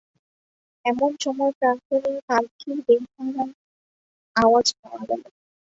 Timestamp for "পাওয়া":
4.79-5.01